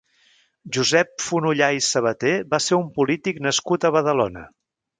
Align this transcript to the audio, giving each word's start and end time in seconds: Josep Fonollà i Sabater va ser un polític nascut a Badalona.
Josep 0.77 1.11
Fonollà 1.25 1.67
i 1.79 1.83
Sabater 1.89 2.33
va 2.55 2.61
ser 2.69 2.79
un 2.81 2.89
polític 2.99 3.41
nascut 3.49 3.87
a 3.87 3.93
Badalona. 3.99 4.47